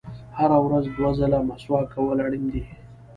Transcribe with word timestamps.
•هره 0.37 0.57
ورځ 0.65 0.85
دوه 0.97 1.11
ځله 1.19 1.37
مسواک 1.49 1.85
کول 1.95 2.17
اړین 2.25 2.45
دي. 2.53 2.63